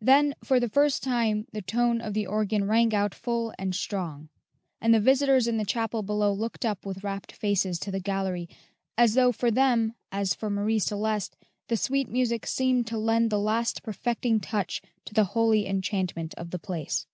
Then 0.00 0.34
for 0.42 0.58
the 0.58 0.68
first 0.68 1.00
time 1.00 1.46
the 1.52 1.62
tone 1.62 2.00
of 2.00 2.12
the 2.12 2.26
organ 2.26 2.66
rang 2.66 2.92
out 2.92 3.14
full 3.14 3.54
and 3.56 3.72
strong; 3.72 4.28
and 4.80 4.92
the 4.92 4.98
visitors 4.98 5.46
in 5.46 5.58
the 5.58 5.64
chapel 5.64 6.02
below 6.02 6.32
looked 6.32 6.66
up 6.66 6.84
with 6.84 7.04
rapt 7.04 7.30
faces 7.30 7.78
to 7.78 7.92
the 7.92 8.00
gallery, 8.00 8.48
as 8.98 9.14
though 9.14 9.30
for 9.30 9.48
them, 9.52 9.94
as 10.10 10.34
for 10.34 10.50
Marie 10.50 10.80
Celeste, 10.80 11.36
the 11.68 11.76
sweet 11.76 12.08
music 12.08 12.48
seemed 12.48 12.88
to 12.88 12.98
lend 12.98 13.30
the 13.30 13.38
last 13.38 13.84
perfecting 13.84 14.40
touch 14.40 14.82
to 15.04 15.14
the 15.14 15.22
holy 15.38 15.68
enchantment 15.68 16.34
of 16.34 16.50
the 16.50 16.58
place. 16.58 17.06